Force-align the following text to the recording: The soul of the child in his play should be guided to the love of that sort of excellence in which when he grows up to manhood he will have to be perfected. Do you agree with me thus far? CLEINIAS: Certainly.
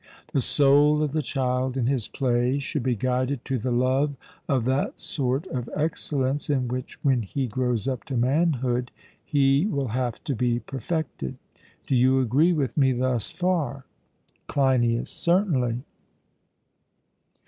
The 0.33 0.41
soul 0.41 1.03
of 1.03 1.11
the 1.11 1.21
child 1.21 1.77
in 1.77 1.85
his 1.85 2.07
play 2.07 2.57
should 2.57 2.81
be 2.81 2.95
guided 2.95 3.45
to 3.45 3.59
the 3.59 3.69
love 3.69 4.15
of 4.49 4.65
that 4.65 4.99
sort 4.99 5.45
of 5.45 5.69
excellence 5.75 6.49
in 6.49 6.67
which 6.67 6.97
when 7.03 7.21
he 7.21 7.45
grows 7.45 7.87
up 7.87 8.03
to 8.05 8.17
manhood 8.17 8.89
he 9.23 9.67
will 9.67 9.89
have 9.89 10.23
to 10.23 10.33
be 10.33 10.57
perfected. 10.57 11.37
Do 11.85 11.95
you 11.95 12.19
agree 12.19 12.51
with 12.51 12.75
me 12.75 12.93
thus 12.93 13.29
far? 13.29 13.85
CLEINIAS: 14.47 15.11
Certainly. 15.11 15.83